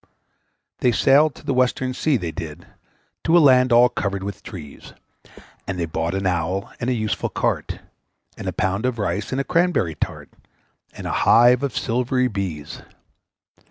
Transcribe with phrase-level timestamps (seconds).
[0.79, 2.65] They sailed to the Western Sea, they did,
[3.23, 4.93] To a land all covered with trees,
[5.67, 7.77] And they bought an Owl, and a useful Cart,
[8.35, 10.29] And a pound of Rice, and a Cranberry Tart,
[10.93, 12.81] And a hive of silvery Bees.